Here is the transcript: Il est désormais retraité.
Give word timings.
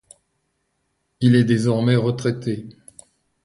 Il 1.19 1.35
est 1.35 1.43
désormais 1.43 1.95
retraité. 1.95 2.67